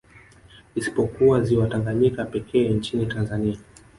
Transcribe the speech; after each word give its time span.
Isipokuwa 0.75 1.41
ziwa 1.41 1.67
Tanganyika 1.67 2.25
pekee 2.25 2.69
nchini 2.69 3.05
Tanzania 3.05 3.57